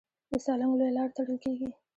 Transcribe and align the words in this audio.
د 0.29 0.31
سالنګ 0.45 0.73
لویه 0.79 0.93
لاره 0.97 1.13
تړل 1.15 1.37
کېږي. 1.43 1.69